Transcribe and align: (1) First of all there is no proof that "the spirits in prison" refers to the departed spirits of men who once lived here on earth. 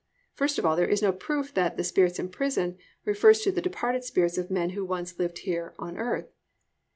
(1) 0.31 0.31
First 0.33 0.57
of 0.57 0.65
all 0.65 0.75
there 0.75 0.87
is 0.89 1.03
no 1.03 1.11
proof 1.11 1.53
that 1.53 1.77
"the 1.77 1.83
spirits 1.83 2.17
in 2.17 2.27
prison" 2.27 2.75
refers 3.05 3.41
to 3.41 3.51
the 3.51 3.61
departed 3.61 4.03
spirits 4.03 4.35
of 4.39 4.49
men 4.49 4.71
who 4.71 4.83
once 4.83 5.19
lived 5.19 5.37
here 5.37 5.75
on 5.77 5.95
earth. 5.95 6.33